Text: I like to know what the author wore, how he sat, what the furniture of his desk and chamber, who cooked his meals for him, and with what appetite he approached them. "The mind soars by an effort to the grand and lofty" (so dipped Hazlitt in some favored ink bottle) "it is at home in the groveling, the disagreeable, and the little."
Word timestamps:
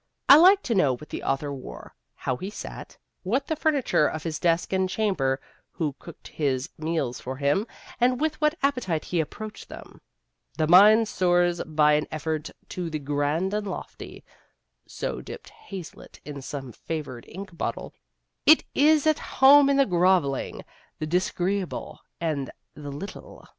I 0.27 0.35
like 0.37 0.63
to 0.63 0.73
know 0.73 0.93
what 0.97 1.09
the 1.09 1.21
author 1.21 1.53
wore, 1.53 1.93
how 2.15 2.35
he 2.37 2.49
sat, 2.49 2.97
what 3.21 3.45
the 3.45 3.55
furniture 3.55 4.07
of 4.07 4.23
his 4.23 4.39
desk 4.39 4.73
and 4.73 4.89
chamber, 4.89 5.39
who 5.73 5.93
cooked 5.99 6.27
his 6.29 6.69
meals 6.75 7.19
for 7.19 7.37
him, 7.37 7.67
and 7.99 8.19
with 8.19 8.41
what 8.41 8.55
appetite 8.63 9.05
he 9.05 9.19
approached 9.19 9.69
them. 9.69 10.01
"The 10.57 10.65
mind 10.65 11.07
soars 11.07 11.61
by 11.63 11.93
an 11.93 12.07
effort 12.11 12.49
to 12.69 12.89
the 12.89 12.97
grand 12.97 13.53
and 13.53 13.67
lofty" 13.67 14.23
(so 14.87 15.21
dipped 15.21 15.49
Hazlitt 15.51 16.19
in 16.25 16.41
some 16.41 16.71
favored 16.71 17.25
ink 17.27 17.55
bottle) 17.55 17.93
"it 18.47 18.63
is 18.73 19.05
at 19.05 19.19
home 19.19 19.69
in 19.69 19.77
the 19.77 19.85
groveling, 19.85 20.65
the 20.97 21.05
disagreeable, 21.05 21.99
and 22.19 22.49
the 22.73 22.89
little." 22.89 23.47